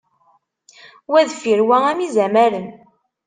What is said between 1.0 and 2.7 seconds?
Wa deffir wa am izamaren.